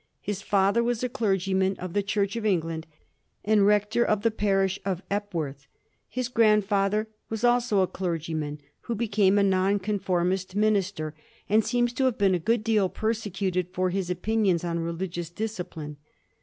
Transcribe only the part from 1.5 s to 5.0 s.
man of the Church of England, and rector of the parish